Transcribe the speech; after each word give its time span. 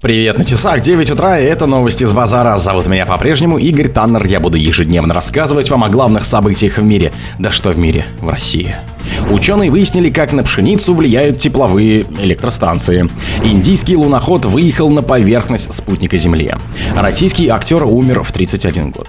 Привет 0.00 0.38
на 0.38 0.46
часах, 0.46 0.80
9 0.80 1.10
утра, 1.10 1.38
и 1.38 1.44
это 1.44 1.66
новости 1.66 2.04
с 2.04 2.12
базара. 2.12 2.56
Зовут 2.56 2.86
меня 2.86 3.04
по-прежнему 3.04 3.58
Игорь 3.58 3.88
Таннер. 3.88 4.26
Я 4.26 4.40
буду 4.40 4.56
ежедневно 4.56 5.12
рассказывать 5.12 5.68
вам 5.68 5.84
о 5.84 5.90
главных 5.90 6.24
событиях 6.24 6.78
в 6.78 6.82
мире. 6.82 7.12
Да 7.38 7.52
что 7.52 7.68
в 7.68 7.78
мире, 7.78 8.06
в 8.18 8.30
России. 8.30 8.74
Ученые 9.30 9.70
выяснили, 9.70 10.08
как 10.08 10.32
на 10.32 10.42
пшеницу 10.42 10.94
влияют 10.94 11.38
тепловые 11.38 12.06
электростанции. 12.18 13.10
Индийский 13.44 13.94
луноход 13.94 14.46
выехал 14.46 14.88
на 14.88 15.02
поверхность 15.02 15.74
спутника 15.74 16.16
Земли. 16.16 16.50
Российский 16.96 17.48
актер 17.48 17.84
умер 17.84 18.22
в 18.22 18.32
31 18.32 18.92
год. 18.92 19.06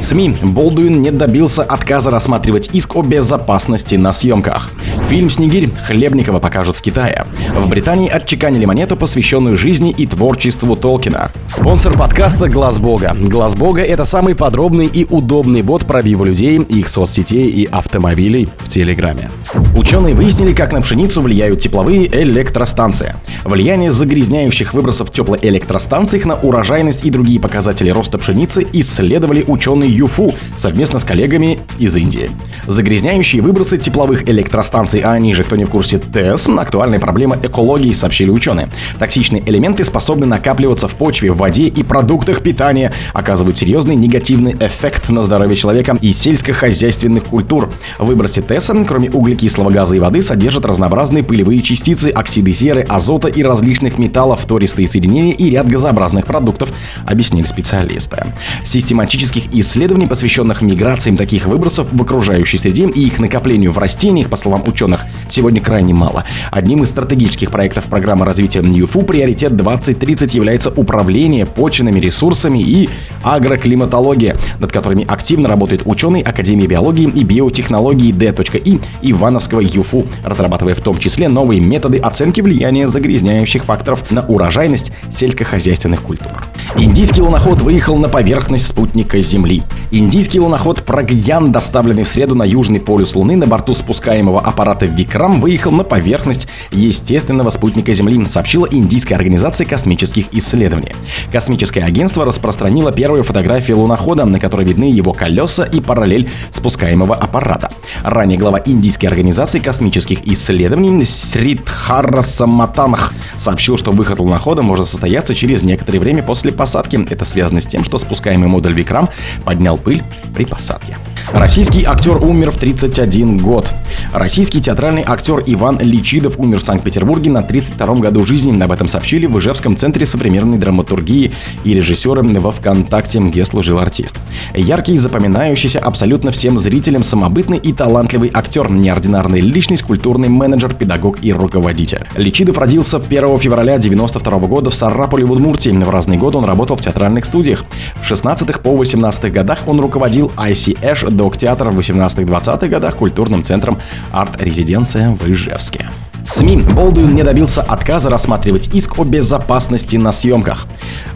СМИ. 0.00 0.36
Болдуин 0.42 1.02
не 1.02 1.10
добился 1.10 1.62
отказа 1.62 2.10
рассматривать 2.10 2.70
иск 2.72 2.96
о 2.96 3.02
безопасности 3.02 3.94
на 3.96 4.12
съемках. 4.12 4.70
Фильм 5.08 5.30
«Снегирь» 5.30 5.70
Хлебникова 5.86 6.40
покажут 6.40 6.76
в 6.76 6.82
Китае. 6.82 7.26
В 7.54 7.68
Британии 7.68 8.08
отчеканили 8.08 8.64
монету, 8.64 8.96
посвященную 8.96 9.56
жизни 9.56 9.90
и 9.90 10.06
творчеству 10.06 10.76
Толкина. 10.76 11.30
Спонсор 11.48 11.96
подкаста 11.96 12.48
«Глаз 12.48 12.78
Бога». 12.78 13.14
«Глаз 13.14 13.54
Бога»— 13.54 13.82
это 13.82 14.04
самый 14.04 14.34
подробный 14.34 14.86
и 14.86 15.06
удобный 15.08 15.62
бот 15.62 15.84
пробива 15.84 16.24
людей, 16.24 16.58
их 16.58 16.88
соцсетей 16.88 17.48
и 17.48 17.66
автомобилей 17.66 18.48
в 18.58 18.68
Телеграме. 18.68 19.30
Ученые 19.76 20.14
выяснили, 20.14 20.54
как 20.54 20.72
на 20.72 20.80
пшеницу 20.80 21.20
влияют 21.20 21.60
тепловые 21.60 22.06
электростанции. 22.22 23.14
Влияние 23.44 23.92
загрязняющих 23.92 24.72
выбросов 24.72 25.12
теплоэлектростанций 25.12 26.22
на 26.24 26.34
урожайность 26.36 27.04
и 27.04 27.10
другие 27.10 27.38
показатели 27.40 27.90
роста 27.90 28.18
пшеницы 28.18 28.66
исследовали 28.72 29.44
ученые 29.46 29.90
ЮФУ 29.90 30.34
совместно 30.56 30.98
с 30.98 31.04
коллегами 31.04 31.58
из 31.78 31.94
Индии. 31.96 32.30
Загрязняющие 32.66 33.42
выбросы 33.42 33.78
тепловых 33.78 34.28
электростанций, 34.28 34.93
а 35.00 35.12
они 35.12 35.34
же, 35.34 35.44
кто 35.44 35.56
не 35.56 35.64
в 35.64 35.70
курсе, 35.70 35.98
ТЭС, 35.98 36.48
актуальная 36.48 37.00
проблема 37.00 37.36
экологии, 37.42 37.92
сообщили 37.92 38.30
ученые. 38.30 38.68
Токсичные 38.98 39.42
элементы 39.46 39.84
способны 39.84 40.26
накапливаться 40.26 40.88
в 40.88 40.94
почве, 40.94 41.32
в 41.32 41.36
воде 41.36 41.64
и 41.64 41.82
продуктах 41.82 42.42
питания, 42.42 42.92
оказывают 43.12 43.58
серьезный 43.58 43.96
негативный 43.96 44.54
эффект 44.58 45.08
на 45.08 45.22
здоровье 45.22 45.56
человека 45.56 45.96
и 46.00 46.12
сельскохозяйственных 46.12 47.24
культур. 47.24 47.70
В 47.98 48.06
выбросе 48.06 48.42
ТЭСа, 48.42 48.74
кроме 48.86 49.10
углекислого 49.10 49.70
газа 49.70 49.96
и 49.96 49.98
воды, 49.98 50.22
содержат 50.22 50.64
разнообразные 50.64 51.22
пылевые 51.22 51.60
частицы, 51.62 52.08
оксиды 52.08 52.52
серы, 52.52 52.82
азота 52.88 53.28
и 53.28 53.42
различных 53.42 53.98
металлов, 53.98 54.44
тористые 54.46 54.88
соединения 54.88 55.32
и 55.32 55.50
ряд 55.50 55.68
газообразных 55.68 56.26
продуктов, 56.26 56.70
объяснили 57.06 57.46
специалисты. 57.46 58.26
Систематических 58.64 59.54
исследований, 59.54 60.06
посвященных 60.06 60.62
миграциям 60.62 61.16
таких 61.16 61.46
выбросов 61.46 61.88
в 61.90 62.02
окружающей 62.02 62.58
среде 62.58 62.88
и 62.88 63.06
их 63.06 63.18
накоплению 63.18 63.72
в 63.72 63.78
растениях, 63.78 64.28
по 64.28 64.36
словам 64.36 64.62
ученых, 64.66 64.83
сегодня 65.28 65.60
крайне 65.60 65.94
мало. 65.94 66.24
Одним 66.50 66.82
из 66.82 66.90
стратегических 66.90 67.50
проектов 67.50 67.86
программы 67.86 68.24
развития 68.24 68.60
НьюФУ 68.60 69.02
приоритет 69.02 69.56
2030 69.56 70.34
является 70.34 70.70
управление 70.70 71.46
почвенными 71.46 72.00
ресурсами 72.00 72.60
и 72.60 72.88
агроклиматология, 73.22 74.36
над 74.60 74.72
которыми 74.72 75.04
активно 75.06 75.48
работают 75.48 75.82
ученые 75.84 76.22
Академии 76.22 76.66
биологии 76.66 77.08
и 77.08 77.24
биотехнологии 77.24 78.12
D.И 78.12 78.80
Ивановского 79.02 79.60
ЮФУ, 79.60 80.06
разрабатывая 80.24 80.74
в 80.74 80.80
том 80.80 80.98
числе 80.98 81.28
новые 81.28 81.60
методы 81.60 81.98
оценки 81.98 82.40
влияния 82.40 82.88
загрязняющих 82.88 83.64
факторов 83.64 84.10
на 84.10 84.24
урожайность 84.26 84.92
сельскохозяйственных 85.10 86.02
культур. 86.02 86.44
Индийский 86.76 87.22
луноход 87.22 87.62
выехал 87.62 87.96
на 87.98 88.08
поверхность 88.08 88.66
спутника 88.66 89.20
Земли. 89.20 89.62
Индийский 89.92 90.40
луноход 90.40 90.82
Прагьян, 90.82 91.52
доставленный 91.52 92.02
в 92.02 92.08
среду 92.08 92.34
на 92.34 92.42
южный 92.42 92.80
полюс 92.80 93.14
Луны 93.14 93.36
на 93.36 93.46
борту 93.46 93.74
спускаемого 93.74 94.40
аппарата 94.40 94.84
Викрам, 94.86 95.40
выехал 95.40 95.70
на 95.70 95.84
поверхность 95.84 96.48
естественного 96.72 97.50
спутника 97.50 97.94
Земли, 97.94 98.24
сообщила 98.26 98.66
Индийская 98.68 99.14
организация 99.14 99.66
космических 99.66 100.26
исследований. 100.32 100.92
Космическое 101.30 101.82
агентство 101.82 102.24
распространило 102.24 102.90
первую 102.90 103.22
фотографию 103.22 103.78
лунохода, 103.78 104.24
на 104.24 104.40
которой 104.40 104.66
видны 104.66 104.84
его 104.84 105.12
колеса 105.12 105.64
и 105.64 105.80
параллель 105.80 106.28
спускаемого 106.50 107.14
аппарата. 107.14 107.70
Ранее 108.02 108.38
глава 108.38 108.60
Индийской 108.64 109.08
организации 109.08 109.60
космических 109.60 110.26
исследований 110.26 111.04
Сридхара 111.04 112.22
Саматанх 112.22 113.12
сообщил, 113.38 113.76
что 113.76 113.92
выход 113.92 114.18
лунохода 114.18 114.62
может 114.62 114.88
состояться 114.88 115.34
через 115.34 115.62
некоторое 115.62 115.98
время 115.98 116.22
после 116.22 116.53
посадки. 116.54 117.04
Это 117.10 117.24
связано 117.24 117.60
с 117.60 117.66
тем, 117.66 117.84
что 117.84 117.98
спускаемый 117.98 118.48
модуль 118.48 118.72
Викрам 118.72 119.08
поднял 119.44 119.76
пыль 119.76 120.02
при 120.34 120.44
посадке. 120.44 120.96
Российский 121.32 121.84
актер 121.84 122.22
умер 122.22 122.50
в 122.50 122.58
31 122.58 123.38
год. 123.38 123.72
Российский 124.12 124.60
театральный 124.60 125.04
актер 125.06 125.42
Иван 125.46 125.78
Личидов 125.80 126.38
умер 126.38 126.60
в 126.60 126.62
Санкт-Петербурге 126.62 127.30
на 127.30 127.42
32 127.42 127.94
году 127.96 128.26
жизни. 128.26 128.60
Об 128.62 128.70
этом 128.70 128.88
сообщили 128.88 129.26
в 129.26 129.38
Ижевском 129.38 129.76
центре 129.76 130.06
современной 130.06 130.58
драматургии 130.58 131.32
и 131.64 131.74
режиссера 131.74 132.22
во 132.22 132.52
ВКонтакте, 132.52 133.18
где 133.18 133.44
служил 133.44 133.78
артист. 133.78 134.16
Яркий, 134.54 134.96
запоминающийся 134.96 135.78
абсолютно 135.78 136.30
всем 136.30 136.58
зрителям, 136.58 137.02
самобытный 137.02 137.58
и 137.58 137.72
талантливый 137.72 138.30
актер, 138.32 138.70
неординарная 138.70 139.40
личность, 139.40 139.82
культурный 139.82 140.28
менеджер, 140.28 140.74
педагог 140.74 141.18
и 141.22 141.32
руководитель. 141.32 142.06
Личидов 142.16 142.58
родился 142.58 142.98
1 142.98 143.38
февраля 143.38 143.78
92 143.78 144.38
года 144.40 144.70
в 144.70 144.74
Сарраполе 144.74 145.24
в 145.24 145.32
Удмуртии. 145.32 145.70
В 145.70 145.90
разные 145.90 146.18
годы 146.18 146.36
он 146.38 146.44
работал 146.44 146.76
в 146.76 146.80
театральных 146.80 147.24
студиях. 147.24 147.64
В 148.00 148.06
16 148.06 148.60
по 148.60 148.76
18 148.76 149.32
годах 149.32 149.60
он 149.66 149.80
руководил 149.80 150.30
ICH 150.36 151.13
Док-театр 151.14 151.70
в 151.70 151.78
18-20-х 151.78 152.68
годах 152.68 152.96
культурным 152.96 153.44
центром 153.44 153.78
«Арт-резиденция» 154.12 155.10
в 155.10 155.26
Ижевске. 155.28 155.88
СМИ. 156.26 156.62
Болдуин 156.74 157.14
не 157.14 157.22
добился 157.22 157.62
отказа 157.62 158.08
рассматривать 158.08 158.70
иск 158.72 158.98
о 158.98 159.04
безопасности 159.04 159.96
на 159.96 160.12
съемках. 160.12 160.66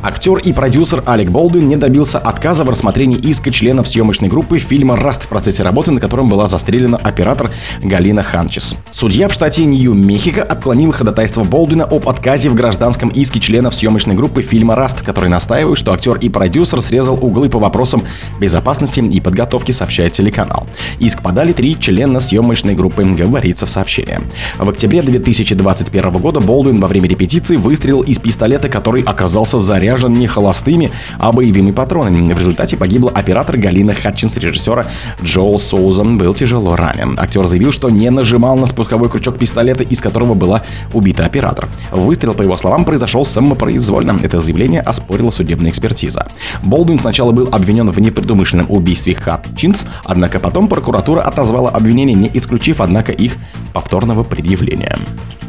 Актер 0.02 0.34
и 0.34 0.52
продюсер 0.52 1.02
Алек 1.06 1.30
Болдуин 1.30 1.68
не 1.68 1.76
добился 1.76 2.18
отказа 2.18 2.62
в 2.64 2.70
рассмотрении 2.70 3.18
иска 3.18 3.50
членов 3.50 3.88
съемочной 3.88 4.28
группы 4.28 4.58
фильма 4.58 4.96
«Раст», 4.96 5.22
в 5.22 5.28
процессе 5.28 5.62
работы 5.62 5.90
на 5.90 6.00
котором 6.00 6.28
была 6.28 6.46
застрелена 6.46 6.98
оператор 6.98 7.50
Галина 7.82 8.22
Ханчес. 8.22 8.76
Судья 8.92 9.28
в 9.28 9.32
штате 9.32 9.64
Нью-Мехико 9.64 10.42
отклонил 10.42 10.92
ходатайство 10.92 11.42
Болдуина 11.42 11.84
об 11.84 12.08
отказе 12.08 12.50
в 12.50 12.54
гражданском 12.54 13.08
иске 13.08 13.40
членов 13.40 13.74
съемочной 13.74 14.14
группы 14.14 14.42
фильма 14.42 14.76
«Раст», 14.76 15.02
который 15.02 15.30
настаивает, 15.30 15.78
что 15.78 15.92
актер 15.92 16.16
и 16.16 16.28
продюсер 16.28 16.82
срезал 16.82 17.18
углы 17.20 17.48
по 17.48 17.58
вопросам 17.58 18.02
безопасности 18.38 19.00
и 19.00 19.20
подготовки, 19.20 19.72
сообщает 19.72 20.12
телеканал. 20.12 20.66
Иск 20.98 21.22
подали 21.22 21.52
три 21.52 21.78
члена 21.78 22.20
съемочной 22.20 22.74
группы, 22.74 23.04
говорится 23.04 23.66
в 23.66 23.70
сообщении. 23.70 24.18
В 24.58 24.68
октябре 24.68 24.97
октябре 24.98 25.18
2021 25.18 26.10
года 26.12 26.40
Болдуин 26.40 26.80
во 26.80 26.88
время 26.88 27.08
репетиции 27.08 27.56
выстрелил 27.56 28.00
из 28.00 28.18
пистолета, 28.18 28.68
который 28.68 29.02
оказался 29.02 29.58
заряжен 29.58 30.12
не 30.12 30.26
холостыми, 30.26 30.90
а 31.18 31.30
боевыми 31.30 31.70
патронами. 31.70 32.32
В 32.32 32.38
результате 32.38 32.76
погибла 32.76 33.10
оператор 33.14 33.56
Галина 33.56 33.94
Хатчинс, 33.94 34.36
режиссера 34.36 34.86
Джоэл 35.22 35.60
Соузен 35.60 36.18
был 36.18 36.34
тяжело 36.34 36.74
ранен. 36.74 37.16
Актер 37.18 37.46
заявил, 37.46 37.70
что 37.70 37.90
не 37.90 38.10
нажимал 38.10 38.56
на 38.56 38.66
спусковой 38.66 39.08
крючок 39.08 39.38
пистолета, 39.38 39.84
из 39.84 40.00
которого 40.00 40.34
была 40.34 40.62
убита 40.92 41.24
оператор. 41.24 41.68
Выстрел, 41.92 42.34
по 42.34 42.42
его 42.42 42.56
словам, 42.56 42.84
произошел 42.84 43.24
самопроизвольно. 43.24 44.18
Это 44.22 44.40
заявление 44.40 44.80
оспорила 44.80 45.30
судебная 45.30 45.70
экспертиза. 45.70 46.26
Болдуин 46.62 46.98
сначала 46.98 47.30
был 47.30 47.48
обвинен 47.52 47.90
в 47.90 48.00
непредумышленном 48.00 48.66
убийстве 48.68 49.14
Хатчинс, 49.14 49.86
однако 50.04 50.40
потом 50.40 50.66
прокуратура 50.68 51.20
отозвала 51.20 51.70
обвинения, 51.70 52.14
не 52.14 52.30
исключив, 52.34 52.80
однако, 52.80 53.12
их 53.12 53.36
повторного 53.72 54.24
предъявления. 54.24 54.87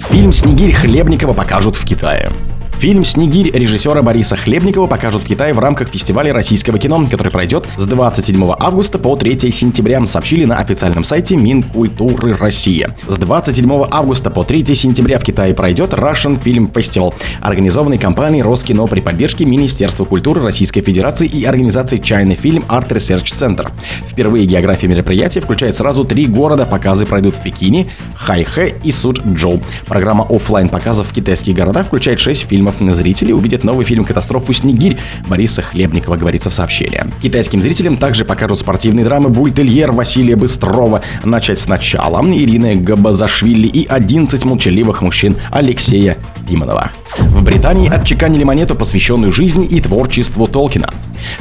Фильм 0.09 0.31
«Снегирь» 0.31 0.73
Хлебникова 0.73 1.33
покажут 1.33 1.75
в 1.75 1.85
Китае. 1.85 2.31
Фильм 2.79 3.03
«Снегирь» 3.03 3.51
режиссера 3.51 4.01
Бориса 4.01 4.37
Хлебникова 4.37 4.87
покажут 4.87 5.23
в 5.23 5.27
Китае 5.27 5.53
в 5.53 5.59
рамках 5.59 5.89
фестиваля 5.89 6.31
российского 6.31 6.79
кино, 6.79 7.05
который 7.11 7.29
пройдет 7.29 7.67
с 7.75 7.85
27 7.85 8.53
августа 8.57 8.97
по 8.97 9.17
3 9.17 9.51
сентября, 9.51 10.07
сообщили 10.07 10.45
на 10.45 10.59
официальном 10.59 11.03
сайте 11.03 11.35
Минкультуры 11.35 12.37
России. 12.37 12.87
С 13.05 13.17
27 13.17 13.69
августа 13.91 14.29
по 14.29 14.45
3 14.45 14.63
сентября 14.75 15.19
в 15.19 15.25
Китае 15.25 15.53
пройдет 15.53 15.91
Russian 15.91 16.41
Film 16.41 16.71
Festival, 16.71 17.13
организованный 17.41 17.97
компанией 17.97 18.43
Роскино 18.43 18.87
при 18.87 19.01
поддержке 19.01 19.43
Министерства 19.43 20.05
культуры 20.05 20.41
Российской 20.41 20.79
Федерации 20.79 21.27
и 21.27 21.43
организации 21.43 21.99
China 21.99 22.39
Film 22.41 22.65
Art 22.67 22.87
Research 22.87 23.35
Center. 23.37 23.69
Впервые 24.07 24.45
география 24.45 24.87
мероприятия 24.87 25.41
включает 25.41 25.75
сразу 25.75 26.05
три 26.05 26.27
города. 26.27 26.65
Показы 26.65 27.05
пройдут 27.05 27.35
в 27.35 27.43
Пекине, 27.43 27.89
Хайхэ 28.15 28.75
и 28.85 28.93
Суджоу. 28.93 29.61
Программа 29.85 30.25
офлайн 30.29 30.69
показов 30.69 31.09
в 31.09 31.13
китайских 31.13 31.55
городах 31.55 31.87
включает 31.87 32.21
6 32.21 32.47
фильмов 32.47 32.68
фильмов 32.71 32.95
зрители 32.95 33.31
увидят 33.31 33.63
новый 33.63 33.85
фильм 33.85 34.05
«Катастрофу 34.05 34.53
Снегирь» 34.53 34.97
Бориса 35.27 35.61
Хлебникова, 35.61 36.17
говорится 36.17 36.49
в 36.49 36.53
сообщении. 36.53 37.03
Китайским 37.21 37.61
зрителям 37.61 37.97
также 37.97 38.25
покажут 38.25 38.59
спортивные 38.59 39.05
драмы 39.05 39.29
«Бультельер» 39.29 39.91
Василия 39.91 40.35
Быстрова, 40.35 41.01
«Начать 41.23 41.59
сначала» 41.59 42.19
Ирины 42.19 42.75
Габазашвили 42.75 43.67
и 43.67 43.87
«11 43.87 44.47
молчаливых 44.47 45.01
мужчин» 45.01 45.35
Алексея 45.51 46.17
Пиманова. 46.47 46.91
В 47.27 47.43
Британии 47.43 47.89
отчеканили 47.89 48.43
монету, 48.43 48.75
посвященную 48.75 49.31
жизни 49.31 49.65
и 49.65 49.81
творчеству 49.81 50.47
Толкина. 50.47 50.89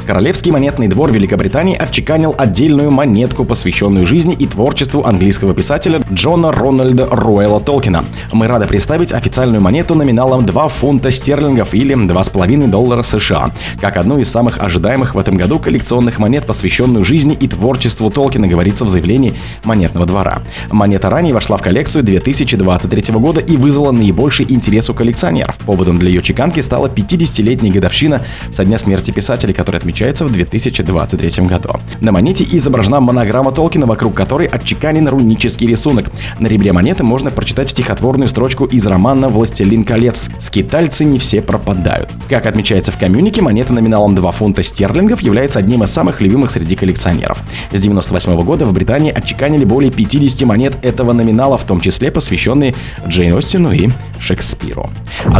Королевский 0.05 0.51
монетный 0.51 0.87
двор 0.87 1.11
Великобритании 1.11 1.77
отчеканил 1.77 2.35
отдельную 2.37 2.91
монетку, 2.91 3.45
посвященную 3.45 4.05
жизни 4.05 4.33
и 4.33 4.45
творчеству 4.45 5.03
английского 5.05 5.53
писателя 5.53 6.01
Джона 6.11 6.51
Рональда 6.51 7.07
Руэлла 7.09 7.59
Толкина. 7.59 8.03
Мы 8.31 8.47
рады 8.47 8.65
представить 8.65 9.11
официальную 9.13 9.61
монету 9.61 9.95
номиналом 9.95 10.45
2 10.45 10.67
фунта 10.67 11.11
стерлингов 11.11 11.73
или 11.73 11.95
2,5 11.95 12.67
доллара 12.67 13.03
США, 13.03 13.51
как 13.79 13.97
одну 13.97 14.19
из 14.19 14.29
самых 14.29 14.61
ожидаемых 14.61 15.15
в 15.15 15.17
этом 15.17 15.37
году 15.37 15.59
коллекционных 15.59 16.19
монет, 16.19 16.45
посвященную 16.45 17.05
жизни 17.05 17.37
и 17.39 17.47
творчеству 17.47 18.09
Толкина, 18.09 18.47
говорится 18.47 18.85
в 18.85 18.89
заявлении 18.89 19.33
монетного 19.63 20.05
двора. 20.05 20.39
Монета 20.71 21.09
ранее 21.09 21.33
вошла 21.33 21.57
в 21.57 21.61
коллекцию 21.61 22.03
2023 22.03 23.13
года 23.15 23.39
и 23.39 23.57
вызвала 23.57 23.91
наибольший 23.91 24.45
интерес 24.49 24.89
у 24.89 24.93
коллекционеров. 24.93 25.55
Поводом 25.69 25.99
для 25.99 26.09
ее 26.09 26.23
чеканки 26.23 26.61
стала 26.61 26.87
50-летняя 26.87 27.71
годовщина 27.71 28.23
со 28.51 28.65
дня 28.65 28.79
смерти 28.79 29.11
писателя, 29.11 29.53
который 29.53 29.75
отмечается 29.75 30.25
в 30.25 30.31
2023 30.31 31.45
году. 31.45 31.73
На 32.01 32.11
монете 32.11 32.43
изображена 32.43 32.99
монограмма 32.99 33.51
Толкина, 33.51 33.85
вокруг 33.85 34.15
которой 34.15 34.47
отчеканен 34.47 35.07
рунический 35.07 35.67
рисунок. 35.67 36.09
На 36.39 36.47
ребре 36.47 36.73
монеты 36.73 37.03
можно 37.03 37.29
прочитать 37.29 37.69
стихотворную 37.69 38.29
строчку 38.29 38.65
из 38.65 38.87
романа 38.87 39.29
«Властелин 39.29 39.83
колец». 39.83 40.31
«Скитальцы 40.39 41.05
не 41.05 41.19
все 41.19 41.39
пропадают». 41.39 42.09
Как 42.27 42.47
отмечается 42.47 42.91
в 42.91 42.97
комьюнике, 42.97 43.43
монета 43.43 43.71
номиналом 43.71 44.15
2 44.15 44.31
фунта 44.31 44.63
стерлингов 44.63 45.21
является 45.21 45.59
одним 45.59 45.83
из 45.83 45.91
самых 45.91 46.19
любимых 46.19 46.49
среди 46.49 46.75
коллекционеров. 46.75 47.37
С 47.71 47.79
98 47.79 48.41
года 48.41 48.65
в 48.65 48.73
Британии 48.73 49.11
отчеканили 49.15 49.65
более 49.65 49.91
50 49.91 50.47
монет 50.47 50.77
этого 50.81 51.13
номинала, 51.13 51.59
в 51.59 51.63
том 51.65 51.79
числе 51.79 52.09
посвященные 52.09 52.73
Джейн 53.07 53.37
Остину 53.37 53.71
и 53.71 53.89
Шекспиру. 54.19 54.89
О 55.25 55.39